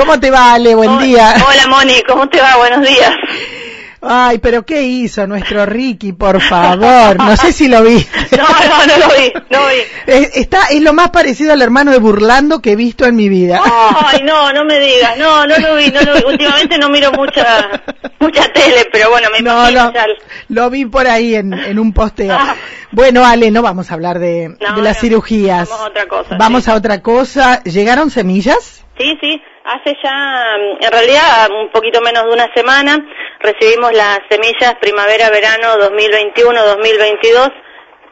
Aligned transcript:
¿Cómo 0.00 0.18
te 0.18 0.30
va, 0.30 0.54
Ale? 0.54 0.74
Buen 0.74 0.98
día. 0.98 1.34
Hola, 1.46 1.66
Moni, 1.68 2.02
¿cómo 2.08 2.26
te 2.26 2.40
va? 2.40 2.56
Buenos 2.56 2.88
días. 2.88 3.12
Ay, 4.00 4.38
pero 4.38 4.64
¿qué 4.64 4.80
hizo 4.80 5.26
nuestro 5.26 5.66
Ricky, 5.66 6.14
por 6.14 6.40
favor? 6.40 7.18
No 7.18 7.36
sé 7.36 7.52
si 7.52 7.68
lo 7.68 7.82
vi. 7.82 8.06
No, 8.30 8.46
no, 8.48 8.86
no 8.86 8.96
lo 8.96 9.14
vi, 9.14 9.32
no 9.50 9.58
vi. 9.66 10.14
Está, 10.40 10.68
es 10.70 10.80
lo 10.80 10.94
más 10.94 11.10
parecido 11.10 11.52
al 11.52 11.60
hermano 11.60 11.90
de 11.90 11.98
Burlando 11.98 12.62
que 12.62 12.72
he 12.72 12.76
visto 12.76 13.04
en 13.04 13.14
mi 13.14 13.28
vida. 13.28 13.60
Ay, 13.62 14.22
no, 14.24 14.50
no 14.54 14.64
me 14.64 14.80
digas, 14.80 15.18
no, 15.18 15.46
no 15.46 15.58
lo 15.58 15.76
vi, 15.76 15.90
no 15.90 16.00
lo 16.00 16.14
vi. 16.14 16.22
Últimamente 16.26 16.78
no 16.78 16.88
miro 16.88 17.12
mucha, 17.12 17.82
mucha 18.18 18.50
tele, 18.54 18.86
pero 18.90 19.10
bueno, 19.10 19.28
me 19.30 19.42
no, 19.42 19.70
lo, 19.70 19.92
lo 20.48 20.70
vi 20.70 20.86
por 20.86 21.06
ahí 21.06 21.34
en, 21.34 21.52
en 21.52 21.78
un 21.78 21.92
posteo. 21.92 22.34
Ah. 22.38 22.54
Bueno, 22.92 23.24
Ale, 23.26 23.50
no 23.50 23.60
vamos 23.60 23.90
a 23.90 23.94
hablar 23.94 24.18
de, 24.18 24.48
de 24.48 24.82
las 24.82 24.98
cirugías. 24.98 25.68
Vamos 25.68 25.84
a 25.84 25.88
otra 25.90 26.06
cosa. 26.06 26.36
Vamos 26.38 26.68
a 26.68 26.74
otra 26.74 27.02
cosa. 27.02 27.62
¿Llegaron 27.64 28.10
semillas? 28.10 28.86
Sí, 28.96 29.18
sí. 29.20 29.42
Hace 29.72 29.96
ya, 30.02 30.56
en 30.80 30.90
realidad, 30.90 31.48
un 31.48 31.70
poquito 31.70 32.00
menos 32.00 32.24
de 32.24 32.30
una 32.30 32.52
semana, 32.52 33.06
recibimos 33.38 33.92
las 33.92 34.18
semillas 34.28 34.74
primavera-verano 34.80 35.76
2021-2022 35.94 37.52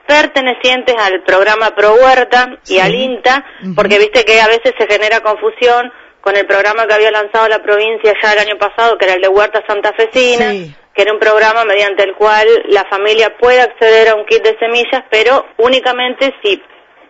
pertenecientes 0.07 0.95
al 0.97 1.25
programa 1.25 1.75
Pro 1.75 1.95
Huerta 1.95 2.61
y 2.69 2.79
al 2.79 2.95
INTA, 2.95 3.45
porque 3.75 3.99
viste 3.99 4.25
que 4.25 4.41
a 4.41 4.47
veces 4.47 4.73
se 4.79 4.87
genera 4.87 5.19
confusión 5.19 5.93
con 6.21 6.37
el 6.37 6.47
programa 6.47 6.87
que 6.87 6.95
había 6.95 7.11
lanzado 7.11 7.49
la 7.49 7.61
provincia 7.61 8.15
ya 8.23 8.33
el 8.35 8.39
año 8.39 8.57
pasado, 8.57 8.97
que 8.97 9.07
era 9.07 9.15
el 9.15 9.21
de 9.21 9.29
Huerta 9.29 9.61
Santa 9.67 9.93
Fecina, 9.95 10.53
que 10.95 11.03
era 11.03 11.13
un 11.13 11.19
programa 11.19 11.65
mediante 11.65 12.05
el 12.05 12.15
cual 12.15 12.47
la 12.69 12.85
familia 12.85 13.37
puede 13.37 13.63
acceder 13.63 14.11
a 14.11 14.15
un 14.15 14.25
kit 14.27 14.45
de 14.45 14.57
semillas, 14.61 15.03
pero 15.11 15.45
únicamente 15.57 16.33
si 16.41 16.63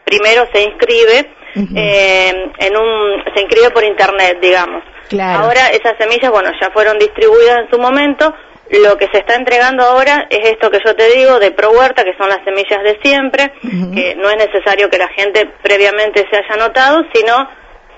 primero 0.08 0.46
se 0.52 0.62
inscribe 0.62 1.30
eh, 1.74 2.32
en 2.58 2.76
un, 2.76 3.24
se 3.34 3.42
inscribe 3.42 3.70
por 3.70 3.84
internet, 3.84 4.38
digamos. 4.40 4.82
Ahora 5.20 5.68
esas 5.68 5.96
semillas, 5.98 6.30
bueno, 6.30 6.50
ya 6.60 6.70
fueron 6.70 6.98
distribuidas 6.98 7.60
en 7.60 7.70
su 7.70 7.78
momento. 7.78 8.34
Lo 8.70 8.98
que 8.98 9.08
se 9.10 9.18
está 9.20 9.34
entregando 9.34 9.82
ahora 9.82 10.26
es 10.28 10.50
esto 10.50 10.70
que 10.70 10.80
yo 10.84 10.94
te 10.94 11.08
digo 11.10 11.38
de 11.38 11.52
Pro 11.52 11.70
Huerta, 11.70 12.04
que 12.04 12.14
son 12.18 12.28
las 12.28 12.44
semillas 12.44 12.82
de 12.82 12.98
siempre, 13.02 13.52
que 13.94 14.14
no 14.16 14.28
es 14.28 14.36
necesario 14.36 14.90
que 14.90 14.98
la 14.98 15.08
gente 15.08 15.48
previamente 15.62 16.26
se 16.30 16.36
haya 16.36 16.56
notado, 16.56 17.02
sino 17.14 17.48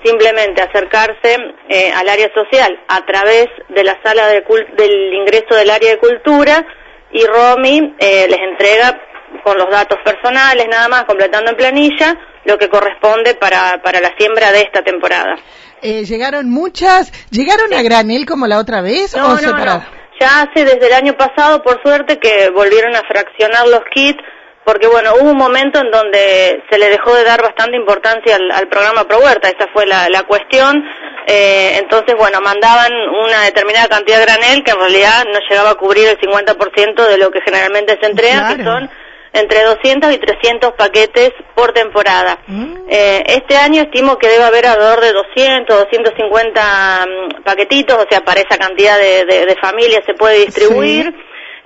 simplemente 0.05 0.62
acercarse 0.62 1.36
eh, 1.69 1.92
al 1.92 2.08
área 2.08 2.31
social 2.33 2.78
a 2.86 3.05
través 3.05 3.48
de 3.69 3.84
la 3.84 3.98
sala 4.03 4.28
de 4.28 4.44
del 4.77 5.12
ingreso 5.12 5.55
del 5.56 5.70
área 5.70 5.91
de 5.91 5.98
cultura 5.98 6.64
y 7.12 7.27
Romy 7.27 7.97
eh, 7.98 8.27
les 8.28 8.38
entrega 8.38 8.97
con 9.45 9.56
los 9.56 9.70
datos 9.70 9.98
personales 10.05 10.67
nada 10.70 10.89
más, 10.89 11.05
completando 11.05 11.50
en 11.50 11.56
planilla, 11.56 12.17
lo 12.45 12.59
que 12.59 12.69
corresponde 12.69 13.34
para, 13.34 13.81
para 13.83 14.00
la 14.00 14.12
siembra 14.19 14.53
de 14.53 14.61
esta 14.61 14.83
temporada. 14.83 15.37
Eh, 15.83 16.05
¿Llegaron 16.05 16.50
muchas? 16.50 17.12
¿Llegaron 17.31 17.72
a 17.72 17.83
granel 17.83 18.27
como 18.27 18.47
la 18.47 18.59
otra 18.59 18.83
vez 18.83 19.17
no, 19.17 19.28
o 19.28 19.34
no, 19.34 19.84
Ya 20.20 20.42
hace 20.42 20.64
desde 20.64 20.87
el 20.87 20.92
año 20.92 21.14
pasado, 21.14 21.62
por 21.62 21.81
suerte, 21.83 22.19
que 22.19 22.50
volvieron 22.50 22.95
a 22.95 23.03
fraccionar 23.03 23.67
los 23.69 23.81
kits, 23.92 24.22
porque 24.64 24.87
bueno, 24.87 25.12
hubo 25.20 25.31
un 25.31 25.39
momento 25.39 25.81
en 25.81 25.91
donde 25.91 26.62
se 26.70 26.78
le 26.78 26.91
dejó 26.91 27.15
de 27.15 27.25
dar 27.25 27.42
bastante 27.42 27.77
importancia 27.77 28.37
al, 28.37 28.69
programa 28.69 29.05
Pro 29.05 29.20
Huerta, 29.20 29.48
esa 29.48 29.69
fue 29.72 29.87
la, 29.87 30.09
la 30.11 30.22
cuestión. 30.25 30.84
Eh, 31.27 31.78
entonces, 31.78 32.15
bueno, 32.17 32.41
mandaban 32.41 32.92
una 32.92 33.42
determinada 33.44 33.89
cantidad 33.89 34.19
de 34.19 34.25
granel 34.27 34.65
que 34.65 34.72
en 34.72 34.78
realidad 34.78 35.25
no 35.33 35.39
llegaba 35.48 35.70
a 35.70 35.75
cubrir 35.77 36.09
el 36.09 36.19
50% 36.19 37.09
de 37.09 37.19
lo 37.19 37.31
que 37.31 37.41
generalmente 37.41 37.98
se 38.00 38.06
entrega, 38.11 38.56
que 38.56 38.65
son 38.65 38.91
entre 39.33 39.62
200 39.62 40.12
y 40.12 40.19
300 40.19 40.73
paquetes 40.73 41.31
por 41.55 41.73
temporada. 41.73 42.39
Mm. 42.47 42.75
Eh, 42.89 43.23
este 43.27 43.56
año 43.56 43.83
estimo 43.83 44.19
que 44.19 44.28
debe 44.28 44.45
haber 44.45 44.67
alrededor 44.67 45.00
de 45.00 45.12
200, 45.12 45.77
250 45.77 47.06
mm, 47.06 47.42
paquetitos, 47.42 47.97
o 47.97 48.06
sea, 48.11 48.20
para 48.22 48.41
esa 48.41 48.59
cantidad 48.59 48.98
de, 48.98 49.56
familias 49.61 50.03
se 50.06 50.14
puede 50.14 50.47
distribuir. 50.47 51.14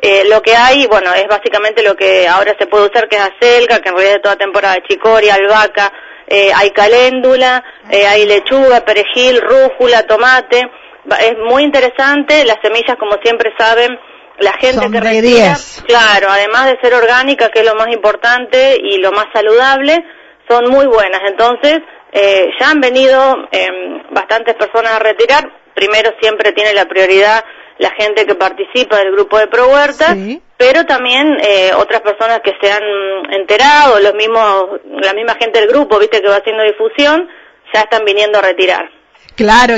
Eh, 0.03 0.25
lo 0.29 0.43
que 0.43 0.55
hay, 0.55 0.87
bueno, 0.87 1.15
es 1.15 1.27
básicamente 1.27 1.83
lo 1.83 1.97
que 1.97 2.29
ahora 2.29 2.55
se 2.59 2.67
puede 2.67 2.89
usar, 2.89 3.09
que 3.09 3.17
es 3.17 3.23
acelga, 3.23 3.79
que 3.79 3.89
en 3.89 3.95
realidad 3.95 4.17
es 4.17 4.23
toda 4.23 4.37
temporada 4.37 4.75
de 4.75 4.83
chicoria, 4.83 5.35
albahaca, 5.35 5.91
eh, 6.27 6.51
hay 6.55 6.71
caléndula, 6.71 7.65
hay 7.89 8.27
lechuga, 8.27 8.85
perejil, 8.85 9.41
rúcula, 9.41 10.03
tomate. 10.03 10.69
Es 11.21 11.39
muy 11.39 11.63
interesante, 11.63 12.45
las 12.45 12.59
semillas, 12.63 12.97
como 12.99 13.17
siempre 13.23 13.53
saben, 13.57 13.99
la 14.39 14.53
gente 14.55 14.91
que 14.91 15.01
retira, 15.01 15.57
claro, 15.87 16.29
además 16.31 16.67
de 16.67 16.79
ser 16.81 16.95
orgánica, 16.95 17.51
que 17.51 17.61
es 17.61 17.67
lo 17.67 17.75
más 17.75 17.89
importante 17.93 18.77
y 18.83 18.99
lo 18.99 19.13
más 19.13 19.27
saludable, 19.33 20.05
son 20.49 20.71
muy 20.71 20.87
buenas. 20.87 21.21
Entonces, 21.27 21.79
eh, 22.13 22.49
ya 22.59 22.71
han 22.71 22.81
venido 22.81 23.49
em, 23.51 24.03
bastantes 24.13 24.55
personas 24.55 24.93
a 24.93 24.99
retirar. 24.99 25.51
Primero 25.75 26.11
siempre 26.21 26.53
tiene 26.53 26.75
la 26.75 26.87
prioridad 26.87 27.45
la 27.79 27.91
gente 27.99 28.25
que 28.25 28.35
participa 28.35 28.99
del 28.99 29.13
grupo 29.13 29.39
de 29.39 29.49
Pro 29.49 29.69
Huerta, 29.69 30.17
pero 30.57 30.85
también 30.87 31.27
eh, 31.43 31.73
otras 31.77 32.03
personas 32.03 32.41
que 32.41 32.53
se 32.61 32.71
han 32.71 32.83
enterado, 33.33 33.99
los 34.01 34.15
mismos, 34.15 34.81
la 35.03 35.13
misma 35.13 35.35
gente 35.35 35.61
del 35.61 35.69
grupo, 35.69 35.99
viste 35.99 36.21
que 36.21 36.29
va 36.29 36.37
haciendo 36.37 36.63
difusión, 36.63 37.29
ya 37.73 37.81
están 37.81 38.05
viniendo 38.05 38.39
a 38.39 38.43
retirar. 38.43 38.89
Claro, 39.35 39.75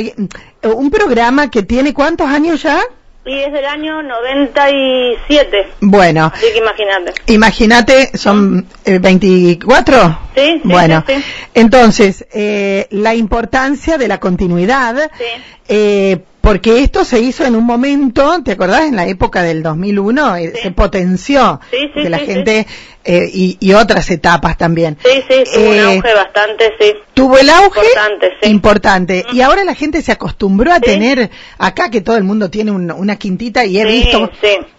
un 0.62 0.91
programa 0.91 1.50
que 1.50 1.62
tiene 1.62 1.95
cuántos 1.95 2.28
años 2.28 2.62
ya? 2.62 2.83
Y 3.26 3.41
es 3.41 3.53
del 3.53 3.64
año 3.64 4.03
97. 4.03 5.66
Bueno. 5.81 6.31
Así 6.32 6.47
que 6.53 6.59
imagínate. 6.59 7.12
Imagínate, 7.26 8.16
son 8.16 8.66
24. 8.84 9.97
Eh, 9.97 10.10
sí, 10.34 10.60
sí 10.62 10.69
Bueno, 10.69 11.04
entonces, 11.53 12.25
eh, 12.32 12.86
la 12.91 13.16
importancia 13.16 13.98
de 13.98 14.06
la 14.06 14.20
continuidad. 14.20 15.10
Sí. 15.19 15.25
Eh, 15.69 16.19
porque 16.47 16.79
esto 16.79 17.05
se 17.05 17.19
hizo 17.19 17.45
en 17.45 17.57
un 17.57 17.65
momento, 17.65 18.41
¿te 18.45 18.53
acordás? 18.53 18.83
En 18.83 18.95
la 18.95 19.05
época 19.09 19.43
del 19.43 19.65
2001 19.65 20.37
eh, 20.37 20.53
se 20.62 20.71
potenció 20.71 21.59
sí, 21.73 21.91
que 21.93 22.09
la 22.09 22.19
gente 22.19 22.69
eh, 23.05 23.29
y, 23.33 23.73
otras 23.73 24.09
etapas 24.12 24.57
también. 24.57 24.97
Sí, 25.05 25.25
sí, 25.29 25.43
tuvo 25.53 25.71
un 25.71 25.75
eh, 25.75 25.81
auge 25.81 26.15
bastante, 26.15 26.73
sí. 26.79 26.95
Tuvo 27.15 27.39
el 27.39 27.51
auge 27.51 27.81
importante. 27.81 28.33
Sí. 28.41 28.51
importante. 28.51 29.25
Y 29.33 29.41
ahora 29.41 29.65
la 29.65 29.75
gente 29.75 30.03
se 30.03 30.12
acostumbró 30.12 30.73
a 30.73 30.79
tener 30.79 31.31
acá 31.59 31.91
que 31.91 32.01
todo 32.01 32.17
el 32.17 32.23
mundo 32.23 32.49
tiene 32.49 32.71
una 32.71 33.17
quintita 33.17 33.65
y 33.65 33.81
he 33.81 33.84
visto 33.84 34.31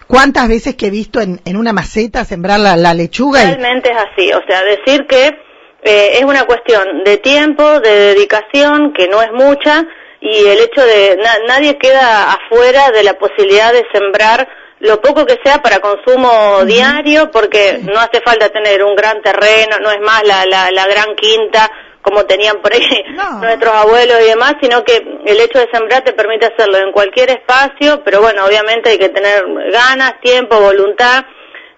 cuántas 0.08 0.48
veces 0.48 0.76
que 0.76 0.88
he 0.88 0.92
visto 0.92 1.20
en, 1.20 1.42
en 1.44 1.58
una 1.58 1.74
maceta 1.74 2.24
sembrar 2.24 2.62
la, 2.62 2.78
la 2.78 2.94
lechuga. 2.94 3.44
Realmente 3.44 3.92
es 3.92 3.98
así, 3.98 4.32
o 4.32 4.40
sea, 4.48 4.64
decir 4.64 5.06
que 5.06 5.36
es 5.84 6.24
una 6.24 6.46
cuestión 6.46 7.04
de 7.04 7.18
tiempo, 7.18 7.82
de 7.82 8.14
dedicación, 8.14 8.94
que 8.94 9.10
no 9.10 9.22
es 9.22 9.34
mucha 9.34 9.86
y 10.30 10.48
el 10.48 10.60
hecho 10.60 10.82
de 10.82 11.18
nadie 11.48 11.78
queda 11.78 12.34
afuera 12.34 12.92
de 12.92 13.04
la 13.04 13.14
posibilidad 13.14 13.72
de 13.72 13.86
sembrar 13.92 14.48
lo 14.80 15.02
poco 15.02 15.26
que 15.26 15.40
sea 15.44 15.62
para 15.62 15.80
consumo 15.80 16.64
diario 16.66 17.32
porque 17.32 17.80
no 17.82 18.00
hace 18.00 18.22
falta 18.22 18.50
tener 18.50 18.84
un 18.84 18.96
gran 18.96 19.22
terreno, 19.22 19.78
no 19.82 19.92
es 19.92 20.00
más 20.02 20.22
la, 20.26 20.46
la, 20.46 20.70
la 20.72 20.86
gran 20.88 21.16
quinta 21.16 21.70
como 22.02 22.26
tenían 22.26 22.62
por 22.62 22.74
ahí 22.74 22.82
nuestros 23.42 23.74
abuelos 23.74 24.18
y 24.22 24.30
demás, 24.30 24.56
sino 24.62 24.84
que 24.84 24.98
el 25.26 25.40
hecho 25.40 25.60
de 25.60 25.70
sembrar 25.72 26.04
te 26.04 26.14
permite 26.14 26.48
hacerlo 26.48 26.78
en 26.78 26.92
cualquier 26.92 27.30
espacio, 27.32 28.02
pero 28.04 28.22
bueno, 28.22 28.46
obviamente 28.46 28.90
hay 28.90 28.98
que 28.98 29.10
tener 29.10 29.44
ganas, 29.72 30.20
tiempo, 30.22 30.60
voluntad 30.60 31.26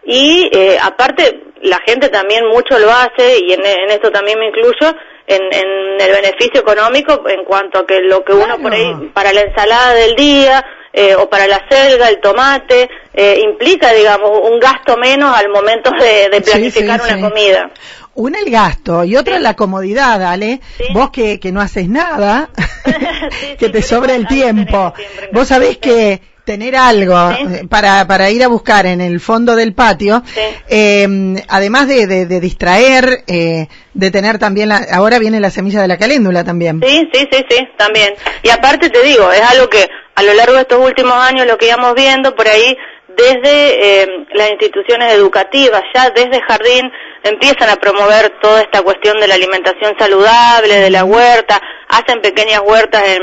y 0.03 0.49
eh, 0.51 0.77
aparte 0.81 1.48
la 1.61 1.79
gente 1.85 2.09
también 2.09 2.47
mucho 2.47 2.77
lo 2.79 2.91
hace 2.91 3.39
y 3.39 3.53
en, 3.53 3.65
en 3.65 3.89
esto 3.89 4.11
también 4.11 4.39
me 4.39 4.47
incluyo, 4.47 4.95
en, 5.29 6.01
el 6.01 6.11
beneficio 6.11 6.61
económico 6.61 7.27
en 7.29 7.43
cuanto 7.45 7.79
a 7.79 7.85
que 7.85 7.99
lo 8.01 8.23
que 8.23 8.33
uno 8.33 8.57
por 8.59 8.73
ahí 8.73 9.11
para 9.13 9.31
la 9.33 9.41
ensalada 9.41 9.93
del 9.93 10.15
día 10.15 10.65
eh, 10.91 11.15
o 11.15 11.29
para 11.29 11.45
la 11.45 11.61
selga, 11.69 12.09
el 12.09 12.19
tomate, 12.19 12.89
eh, 13.13 13.41
implica, 13.43 13.93
digamos, 13.93 14.31
un 14.49 14.59
gasto 14.59 14.97
menos 14.97 15.37
al 15.37 15.49
momento 15.49 15.91
de, 15.91 16.41
planificar 16.41 16.99
una 17.01 17.29
comida. 17.29 17.69
Una 18.15 18.39
el 18.39 18.49
gasto 18.49 19.03
y 19.03 19.15
otra 19.15 19.39
la 19.39 19.55
comodidad, 19.55 20.19
¿vale? 20.19 20.61
Vos 20.93 21.11
que, 21.11 21.39
que 21.39 21.51
no 21.51 21.61
haces 21.61 21.87
nada, 21.87 22.49
que 23.59 23.69
te 23.69 23.83
sobra 23.83 24.15
el 24.15 24.27
tiempo. 24.27 24.93
Vos 25.31 25.47
sabés 25.47 25.77
que 25.77 26.21
tener 26.49 26.75
algo 26.75 27.13
eh, 27.29 27.67
para, 27.69 28.07
para 28.07 28.31
ir 28.31 28.43
a 28.43 28.47
buscar 28.47 28.87
en 28.87 29.01
el 29.01 29.19
fondo 29.19 29.55
del 29.55 29.75
patio, 29.75 30.23
eh, 30.67 31.07
además 31.47 31.87
de, 31.87 32.07
de, 32.07 32.39
distraer, 32.39 33.23
eh, 33.27 33.67
de 33.93 34.09
tener 34.09 34.39
también, 34.39 34.69
la, 34.69 34.83
ahora 34.91 35.19
viene 35.19 35.39
la 35.39 35.51
semilla 35.51 35.79
de 35.79 35.87
la 35.87 35.99
caléndula 35.99 36.43
también. 36.43 36.81
Sí, 36.83 37.07
sí, 37.13 37.27
sí, 37.31 37.45
sí, 37.47 37.67
también. 37.77 38.15
Y 38.41 38.49
aparte 38.49 38.89
te 38.89 39.03
digo, 39.03 39.31
es 39.31 39.43
algo 39.43 39.69
que 39.69 39.87
a 40.15 40.23
lo 40.23 40.33
largo 40.33 40.55
de 40.55 40.61
estos 40.61 40.83
últimos 40.83 41.13
años 41.13 41.45
lo 41.45 41.55
que 41.59 41.67
íbamos 41.67 41.93
viendo 41.93 42.33
por 42.33 42.47
ahí, 42.47 42.75
desde 43.15 44.01
eh, 44.01 44.07
las 44.33 44.49
instituciones 44.49 45.13
educativas, 45.13 45.83
ya 45.93 46.09
desde 46.09 46.41
jardín, 46.41 46.91
empiezan 47.23 47.69
a 47.69 47.75
promover 47.75 48.39
toda 48.41 48.61
esta 48.61 48.81
cuestión 48.81 49.19
de 49.19 49.27
la 49.27 49.35
alimentación 49.35 49.93
saludable, 49.99 50.75
de 50.75 50.89
la 50.89 51.03
huerta, 51.03 51.61
hacen 51.89 52.21
pequeñas 52.21 52.61
huertas 52.65 53.03
en, 53.03 53.21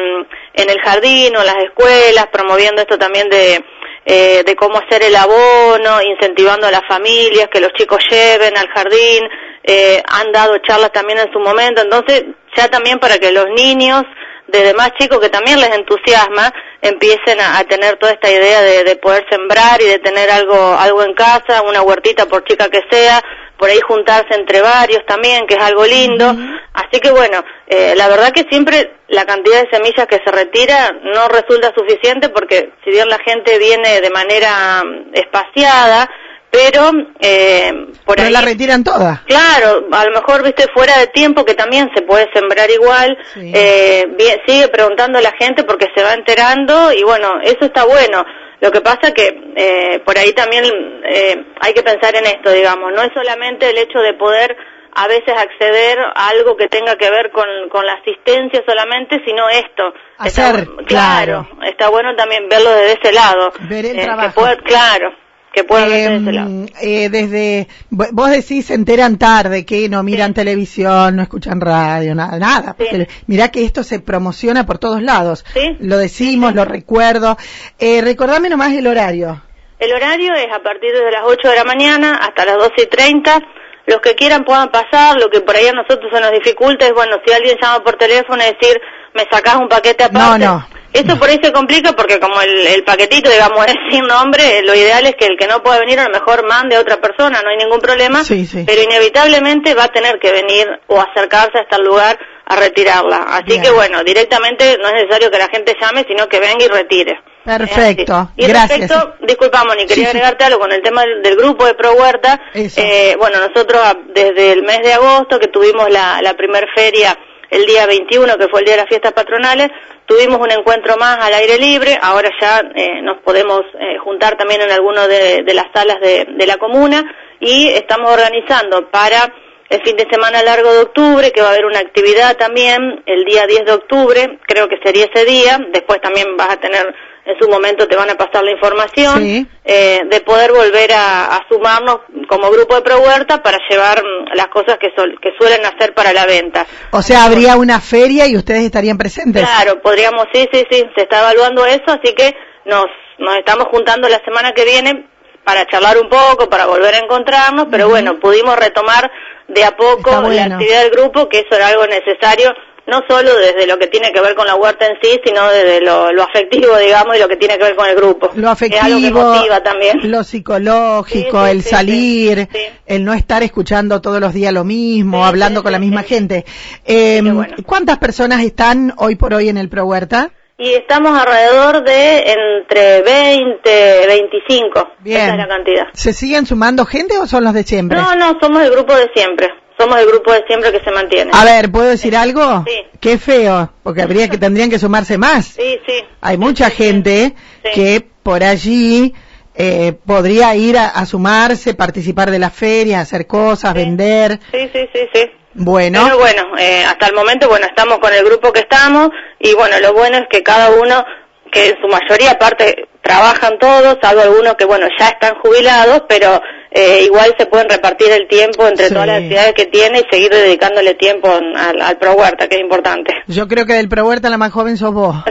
en 0.57 0.71
el 0.71 0.81
jardín 0.81 1.37
o 1.37 1.41
en 1.41 1.47
las 1.47 1.59
escuelas, 1.65 2.27
promoviendo 2.33 2.83
esto 2.83 2.99
también 2.99 3.29
de, 3.29 3.63
eh, 4.05 4.43
de 4.45 4.57
cómo 4.57 4.79
hacer 4.79 5.03
el 5.03 5.15
abono, 5.15 6.03
incentivando 6.03 6.67
a 6.67 6.71
las 6.71 6.87
familias 6.89 7.49
que 7.53 7.61
los 7.61 7.73
chicos 7.75 7.99
lleven 8.11 8.57
al 8.57 8.69
jardín, 8.69 9.23
eh, 9.63 10.03
han 10.09 10.33
dado 10.33 10.59
charlas 10.59 10.93
también 10.93 11.19
en 11.19 11.33
su 11.33 11.39
momento, 11.39 11.83
entonces 11.83 12.25
ya 12.57 12.69
también 12.69 12.99
para 12.99 13.19
que 13.19 13.33
los 13.33 13.47
niños 13.55 14.03
de 14.49 14.63
demás 14.63 14.93
chicos 14.99 15.19
que 15.19 15.29
también 15.29 15.61
les 15.61 15.75
entusiasma, 15.75 16.53
empiecen 16.81 17.39
a, 17.41 17.63
tener 17.65 17.97
toda 17.99 18.13
esta 18.13 18.31
idea 18.31 18.63
de, 18.63 18.97
poder 18.97 19.27
sembrar 19.29 19.81
y 19.83 19.87
de 19.87 19.99
tener 19.99 20.31
algo, 20.31 20.77
algo 20.79 21.03
en 21.03 21.15
casa, 21.15 21.63
una 21.63 21.83
huertita 21.83 22.27
por 22.27 22.45
chica 22.45 22.69
que 22.69 22.83
sea, 22.91 23.21
por 23.59 23.71
ahí 23.71 23.81
juntarse 23.81 24.35
entre 24.35 24.61
varios 24.61 25.05
también, 25.07 25.47
que 25.47 25.55
es 25.55 25.63
algo 25.63 25.85
lindo. 25.85 26.35
Así 26.75 27.01
que 27.01 27.11
bueno, 27.11 27.43
eh, 27.67 27.95
la 27.97 28.09
verdad 28.09 28.33
que 28.33 28.47
siempre 28.51 28.97
la 29.09 29.25
cantidad 29.25 29.63
de 29.63 29.71
semillas 29.71 30.07
que 30.07 30.21
se 30.25 30.31
retira 30.31 30.93
no 31.03 31.29
resulta 31.29 31.73
suficiente 31.75 32.29
porque 32.29 32.73
si 32.85 32.91
bien 32.91 33.09
la 33.09 33.19
gente 33.19 33.59
viene 33.59 34.01
de 34.01 34.11
manera 34.11 34.83
mm, 34.85 35.15
espaciada, 35.15 36.09
pero 36.51 36.91
eh, 37.21 37.71
por 38.05 38.21
ahí... 38.21 38.33
la 38.33 38.41
retiran 38.41 38.83
todas. 38.83 39.21
Claro, 39.23 39.89
a 39.93 40.05
lo 40.07 40.13
mejor, 40.13 40.43
viste, 40.43 40.67
fuera 40.73 40.99
de 40.99 41.09
tiempo 41.09 41.45
que 41.45 41.55
también 41.55 41.91
se 41.95 42.03
puede 42.03 42.29
sembrar 42.33 42.71
igual, 42.71 43.17
eh, 43.37 44.05
sigue 44.47 44.69
preguntando 44.69 45.19
a 45.19 45.23
la 45.23 45.33
gente 45.39 45.65
porque 45.65 45.89
se 45.95 46.03
va 46.03 46.15
enterando 46.15 46.93
y 46.93 47.03
bueno, 47.03 47.41
eso 47.43 47.67
está 47.67 47.85
bueno. 47.85 48.25
Lo 48.61 48.71
que 48.71 48.81
pasa 48.81 49.13
que 49.13 49.29
eh, 49.55 49.99
por 50.05 50.17
ahí 50.17 50.33
también 50.33 50.65
eh, 51.05 51.45
hay 51.61 51.73
que 51.75 51.83
pensar 51.83 52.15
en 52.17 52.25
esto, 52.27 52.51
digamos, 52.51 52.93
no 52.93 53.03
es 53.03 53.11
solamente 53.13 53.69
el 53.69 53.79
hecho 53.79 53.99
de 53.99 54.15
poder 54.15 54.57
a 54.99 55.07
veces 55.09 55.35
acceder 55.37 55.99
a 56.15 56.29
algo 56.29 56.57
que 56.57 56.69
tenga 56.69 56.97
que 56.97 57.11
ver 57.11 57.31
con, 57.31 57.45
con 57.69 57.85
la 57.85 57.93
asistencia 57.95 58.65
solamente, 58.67 59.21
sino 59.27 59.47
esto. 59.51 59.93
Hacer, 60.17 60.67
claro, 60.87 61.47
Está 61.67 61.91
bueno 61.91 62.17
también 62.17 62.49
verlo 62.49 62.71
desde 62.71 62.99
ese 63.03 63.13
lado. 63.13 63.53
Ver 63.69 63.85
el 63.85 64.01
trabajo. 64.01 64.43
claro, 64.65 65.13
que 65.57 66.05
em, 66.05 66.67
eh, 66.83 67.09
desde, 67.09 67.67
vos 67.89 68.31
decís, 68.31 68.67
se 68.67 68.75
enteran 68.75 69.17
tarde, 69.17 69.65
que 69.65 69.89
no 69.89 70.03
miran 70.03 70.35
televisión, 70.35 71.17
no 71.17 71.23
escuchan 71.23 71.63
radio, 71.63 72.15
nada, 72.15 72.39
nada. 72.39 72.75
Porque 72.77 73.09
mirá 73.27 73.49
que 73.49 73.65
esto 73.65 73.83
se 73.83 74.01
promociona 74.01 74.67
por 74.67 74.77
todos 74.77 75.01
lados. 75.01 75.47
Lo 75.81 75.97
decimos, 75.97 76.55
lo 76.55 76.67
recuerdo. 76.67 77.39
Eh, 77.79 78.03
recordame 78.03 78.51
nomás 78.51 78.75
el 78.75 78.87
horario. 78.87 79.43
El 79.79 79.95
horario 79.95 80.35
es 80.35 80.53
a 80.53 80.63
partir 80.63 80.93
de 80.93 81.11
las 81.11 81.23
8 81.25 81.49
de 81.49 81.57
la 81.57 81.65
mañana 81.65 82.17
hasta 82.17 82.45
las 82.45 82.57
12 82.59 82.73
y 82.83 82.87
30. 82.87 83.41
Los 83.87 84.01
que 84.01 84.15
quieran 84.15 84.45
puedan 84.45 84.69
pasar, 84.71 85.17
lo 85.19 85.31
que 85.31 85.41
por 85.41 85.57
ahí 85.57 85.69
a 85.69 85.73
nosotros 85.73 86.11
se 86.13 86.21
nos 86.21 86.33
dificulta 86.33 86.85
es, 86.85 86.93
bueno, 86.93 87.17
si 87.25 87.33
alguien 87.33 87.57
llama 87.63 87.83
por 87.83 87.97
teléfono 87.97 88.43
y 88.43 88.53
decir, 88.53 88.79
me 89.15 89.25
sacás 89.31 89.57
un 89.57 89.69
paquete 89.69 90.05
aparte. 90.05 90.45
No, 90.45 90.59
no. 90.59 90.76
Eso 90.97 91.19
por 91.19 91.29
ahí 91.29 91.39
se 91.43 91.53
complica 91.53 91.93
porque 91.93 92.19
como 92.19 92.41
el, 92.41 92.83
paquetito, 92.85 93.31
digamos, 93.31 93.67
es 93.67 93.75
sin 93.91 94.07
nombre, 94.07 94.63
lo 94.63 94.75
ideal 94.75 95.07
es 95.07 95.15
que 95.17 95.27
el 95.27 95.37
que 95.39 95.47
no 95.47 95.63
pueda 95.63 95.79
venir 95.81 96.01
a 96.01 96.05
lo 96.05 96.11
mejor 96.11 96.47
mande 96.47 96.77
a 96.77 96.81
otra 96.81 96.97
persona, 96.97 97.43
no 97.43 97.51
hay 97.51 97.59
ningún 97.59 97.81
problema, 97.81 98.23
pero 98.27 98.83
inevitablemente 98.83 99.75
va 99.75 99.85
a 99.85 99.89
tener 99.89 100.19
que 100.19 100.33
venir 100.33 100.67
o 100.87 101.01
acercarse 101.01 101.59
hasta 101.59 101.77
el 101.77 101.85
lugar 101.85 102.19
a 102.47 102.57
retirarla. 102.57 103.27
Así 103.29 103.61
que 103.61 103.71
bueno, 103.71 104.03
directamente 104.05 104.79
no 104.79 104.89
es 104.89 104.95
necesario 104.95 105.31
que 105.31 105.39
la 105.39 105.49
gente 105.49 105.77
llame, 105.81 106.05
sino 106.09 106.29
que 106.29 106.41
venga 106.41 106.65
y 106.65 106.69
retire. 106.69 107.21
Perfecto, 107.45 108.31
y 108.37 108.47
gracias. 108.47 108.81
respecto, 108.81 109.15
disculpa 109.21 109.63
Moni, 109.65 109.87
quería 109.87 110.09
agregarte 110.09 110.45
algo 110.45 110.59
con 110.59 110.73
el 110.73 110.83
tema 110.83 111.05
del, 111.23 111.37
grupo 111.37 111.65
de 111.65 111.75
Pro 111.75 111.93
Huerta. 111.93 112.41
Eh, 112.55 113.15
bueno, 113.19 113.39
nosotros 113.39 113.81
desde 114.13 114.53
el 114.53 114.63
mes 114.63 114.81
de 114.83 114.95
agosto 114.95 115.39
que 115.39 115.47
tuvimos 115.47 115.89
la, 115.91 116.21
la 116.23 116.35
primer 116.35 116.67
feria 116.75 117.17
el 117.51 117.67
día 117.67 117.87
21, 117.87 118.37
que 118.37 118.49
fue 118.49 118.61
el 118.61 118.67
día 118.67 118.75
de 118.75 118.83
las 118.83 118.89
fiestas 118.89 119.13
patronales, 119.13 119.71
tuvimos 120.07 120.41
un 120.41 120.51
encuentro 120.51 120.97
más 120.97 121.19
al 121.19 121.35
aire 121.35 121.59
libre, 121.59 121.99
ahora 122.01 122.31
ya 122.41 122.63
eh, 122.75 123.03
nos 123.03 123.19
podemos 123.19 123.63
eh, 123.79 123.99
juntar 123.99 124.37
también 124.37 124.63
en 124.63 124.71
alguna 124.71 125.07
de, 125.09 125.45
las 125.55 125.67
salas 125.75 126.01
de, 126.01 126.47
la 126.47 126.57
comuna 126.57 127.05
y 127.41 127.69
estamos 127.69 128.11
organizando 128.11 128.89
para 128.91 129.33
el 129.69 129.83
fin 129.83 129.97
de 129.97 130.07
semana 130.11 130.43
largo 130.43 130.73
de 130.73 130.81
octubre, 130.81 131.33
que 131.33 131.41
va 131.41 131.49
a 131.49 131.51
haber 131.51 131.65
una 131.65 131.81
actividad 131.81 132.37
también 132.37 133.03
el 133.07 133.25
día 133.25 133.47
10 133.47 133.65
de 133.65 133.73
octubre, 133.73 134.39
creo 134.47 134.69
que 134.69 134.79
sería 134.85 135.07
ese 135.13 135.25
día, 135.25 135.59
después 135.73 136.01
también 136.01 136.37
vas 136.37 136.51
a 136.51 136.57
tener 136.57 136.95
en 137.27 137.37
su 137.41 137.49
momento 137.49 137.89
te 137.89 137.97
van 137.97 138.09
a 138.09 138.15
pasar 138.15 138.45
la 138.45 138.53
información, 138.53 139.49
eh, 139.65 140.01
de 140.09 140.21
poder 140.21 140.53
volver 140.53 140.93
a, 140.95 141.45
sumarnos 141.51 141.99
como 142.29 142.51
grupo 142.51 142.77
de 142.77 142.83
Pro 142.83 143.01
Huerta 143.01 143.43
para 143.43 143.59
llevar 143.69 143.99
mm, 143.99 144.37
las 144.37 144.47
cosas 144.47 144.79
que, 144.79 144.89
que 145.21 145.31
suelen 145.37 145.67
hacer 145.67 145.93
para 145.93 146.13
la 146.13 146.25
venta. 146.25 146.65
O 146.93 147.03
sea, 147.03 147.25
habría 147.25 147.57
una 147.57 147.81
feria 147.81 148.29
y 148.29 148.37
ustedes 148.37 148.63
estarían 148.63 148.97
presentes. 148.97 149.43
Claro, 149.43 149.83
podríamos, 149.83 150.27
sí, 150.33 150.49
sí, 150.53 150.65
sí, 150.71 150.85
se 150.95 151.03
está 151.03 151.19
evaluando 151.19 151.67
eso, 151.67 151.87
así 151.89 152.15
que 152.15 152.33
nos, 152.65 152.87
nos 153.19 153.37
estamos 153.39 153.67
juntando 153.73 154.09
la 154.09 154.21
semana 154.25 154.53
que 154.53 154.65
viene 154.65 155.07
para 155.47 155.65
charlar 155.69 155.97
un 155.97 156.09
poco, 156.09 156.51
para 156.51 156.67
volver 156.67 156.93
a 156.97 156.99
encontrarnos, 156.99 157.69
pero 157.71 157.89
bueno, 157.89 158.19
pudimos 158.19 158.59
retomar 158.59 159.09
de 159.47 159.63
a 159.63 159.77
poco 159.77 160.11
la 160.29 160.45
actividad 160.45 160.83
del 160.83 160.91
grupo, 160.91 161.29
que 161.29 161.39
eso 161.39 161.55
era 161.55 161.69
algo 161.69 161.87
necesario 161.87 162.53
no 162.89 163.03
solo 163.09 163.31
desde 163.37 163.67
lo 163.67 163.79
que 163.79 163.89
tiene 163.89 164.13
que 164.13 164.21
ver 164.21 164.35
con 164.35 164.47
la 164.47 164.55
huerta 164.55 164.87
en 164.87 164.95
sí, 165.03 165.21
sino 165.25 165.49
desde 165.51 165.81
lo, 165.81 166.23
afectivo, 166.23 166.79
digamos, 166.79 167.17
y 167.17 167.21
lo 167.21 167.29
que 167.29 167.37
tiene 167.37 167.59
que 167.59 167.65
ver 167.65 167.77
con 167.77 167.89
el 167.89 167.97
grupo. 167.97 168.31
Lo 168.35 168.51
afectivo, 168.51 169.35
también. 169.65 170.11
lo 170.11 170.23
psicológico, 170.23 171.47
el 171.47 171.63
salir, 171.63 172.49
el 172.87 173.05
no 173.05 173.13
estar 173.13 173.43
escuchando 173.43 174.01
todos 174.01 174.21
los 174.21 174.33
días 174.33 174.53
lo 174.53 174.65
mismo, 174.65 175.27
hablando 175.27 175.63
con 175.63 175.73
la 175.73 175.79
misma 175.79 176.03
gente. 176.03 176.45
Eh, 176.85 177.23
¿Cuántas 177.67 177.99
personas 177.99 178.43
están 178.43 178.95
hoy 178.99 179.17
por 179.17 179.35
hoy 179.35 179.49
en 179.49 179.59
el 179.59 179.69
Pro 179.69 179.85
Huerta? 179.85 180.31
Y 180.59 180.73
estamos 180.73 181.13
alrededor 181.19 181.85
de 181.85 182.33
entre 182.33 183.03
20, 183.03 184.07
25. 184.07 184.89
Bien. 185.01 185.21
Esa 185.21 185.33
es 185.33 185.39
la 185.39 185.49
cantidad. 185.49 185.85
¿Se 185.93 186.13
siguen 186.15 186.47
sumando 186.47 186.87
gente 186.87 187.19
o 187.19 187.27
son 187.27 187.45
los 187.45 187.53
de 187.53 187.63
siempre? 187.63 187.99
No, 187.99 188.15
no, 188.15 188.39
somos 188.41 188.63
el 188.63 188.71
grupo 188.71 188.95
de 188.95 189.11
siempre 189.15 189.49
somos 189.79 189.99
el 189.99 190.07
grupo 190.07 190.33
de 190.33 190.43
siempre 190.47 190.73
que 190.73 190.83
se 190.83 190.91
mantiene. 190.91 191.31
A 191.35 191.45
ver, 191.45 191.71
¿puedo 191.71 191.89
decir 191.89 192.17
algo? 192.17 192.65
Sí. 192.67 192.99
Qué 192.99 193.19
feo, 193.19 193.71
porque 193.83 194.03
habría 194.03 194.29
que 194.29 194.39
tendrían 194.39 194.71
que 194.71 194.79
sumarse 194.79 195.19
más. 195.19 195.47
Sí, 195.47 195.79
sí. 195.87 196.03
Hay 196.21 196.39
mucha 196.39 196.71
gente 196.71 197.35
que 197.75 198.03
por 198.23 198.43
allí 198.43 199.15
eh, 199.55 199.95
podría 200.05 200.55
ir 200.57 200.79
a, 200.79 201.05
sumarse, 201.07 201.75
participar 201.75 202.31
de 202.31 202.39
la 202.39 202.51
feria, 202.51 203.01
hacer 203.01 203.27
cosas, 203.27 203.75
vender. 203.75 204.41
Sí, 204.51 204.71
sí, 204.73 204.89
sí, 204.93 205.01
sí. 205.13 205.31
Bueno. 205.57 206.03
Pero 206.05 206.19
bueno, 206.19 206.43
eh, 206.59 206.85
hasta 206.85 207.07
el 207.07 207.15
momento, 207.15 207.49
bueno, 207.49 207.67
estamos 207.67 207.99
con 207.99 208.13
el 208.13 208.25
grupo 208.25 208.53
que 208.53 208.61
estamos 208.61 209.09
y 209.39 209.55
bueno, 209.55 209.79
lo 209.81 209.95
bueno 209.95 210.19
es 210.19 210.25
que 210.31 210.43
cada 210.43 210.71
uno, 210.71 211.05
que 211.51 211.71
en 211.71 211.77
su 211.81 211.89
mayoría 211.89 212.33
aparte 212.33 212.89
trabajan 213.01 213.59
todos, 213.59 213.97
salvo 214.03 214.21
algunos 214.21 214.55
que 214.55 214.67
bueno, 214.67 214.87
ya 214.99 215.09
están 215.09 215.37
jubilados, 215.37 216.03
pero 216.09 216.43
eh, 216.71 217.05
igual 217.05 217.35
se 217.39 217.47
pueden 217.47 217.71
repartir 217.71 218.11
el 218.11 218.29
tiempo 218.29 218.69
entre 218.69 218.91
todas 218.91 219.07
las 219.07 219.17
actividades 219.17 219.55
que 219.55 219.65
tiene 219.67 220.01
y 220.01 220.05
seguir 220.11 220.31
dedicándole 220.31 220.95
tiempo 220.95 221.31
al, 221.31 221.97
Pro 221.99 222.13
Huerta, 222.13 222.49
que 222.49 222.57
es 222.57 222.61
importante. 222.61 223.15
Yo 223.27 223.49
creo 223.49 223.65
que 223.65 223.75
del 223.75 223.89
Pro 223.89 224.07
Huerta 224.07 224.29
la 224.29 224.37
más 224.37 224.53
joven 224.53 224.77
sos 224.77 224.93
vos. 224.93 225.17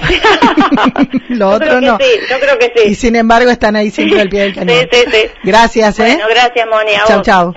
Lo 1.30 1.50
otro 1.50 1.82
no. 1.82 1.98
Sí, 2.00 2.20
yo 2.30 2.40
creo 2.40 2.58
que 2.58 2.74
sí. 2.76 2.90
Y 2.90 2.96
sin 2.96 3.16
embargo 3.16 3.52
están 3.52 3.76
ahí 3.76 3.92
siempre 3.92 4.22
al 4.22 4.30
pie 4.30 4.42
del 4.42 4.56
cañón. 4.56 4.76
Sí, 4.76 4.88
sí, 4.92 5.12
sí. 5.12 5.30
Gracias, 5.44 6.00
¿eh? 6.00 6.16
Bueno, 6.16 6.28
gracias, 6.30 6.68
Moni. 6.68 6.92
Chao, 7.06 7.22
chao. 7.22 7.54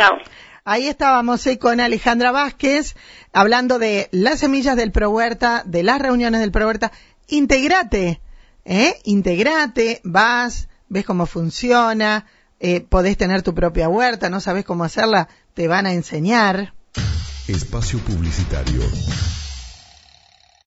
Ahí 0.71 0.87
estábamos 0.87 1.47
eh, 1.47 1.59
con 1.59 1.81
Alejandra 1.81 2.31
Vázquez 2.31 2.95
hablando 3.33 3.79
de 3.79 4.11
las 4.13 4.41
semillas 4.41 4.77
del 4.77 4.93
Pro 4.93 5.09
Huerta, 5.09 5.63
de 5.65 5.83
las 5.83 5.99
reuniones 5.99 6.43
del 6.43 6.53
Pro 6.53 6.67
Huerta. 6.67 6.93
Integrate, 7.27 8.21
¿eh? 8.67 9.01
Integrate, 9.05 10.03
vas, 10.05 10.69
ves 10.91 11.07
cómo 11.07 11.25
funciona, 11.25 12.27
eh, 12.61 12.83
podés 12.83 13.17
tener 13.17 13.41
tu 13.41 13.55
propia 13.55 13.89
huerta, 13.89 14.29
no 14.29 14.43
sabes 14.43 14.67
cómo 14.67 14.85
hacerla, 14.85 15.31
te 15.55 15.69
van 15.69 15.87
a 15.87 15.95
enseñar. 15.95 16.75
Espacio 17.47 17.99
Publicitario. 18.01 18.83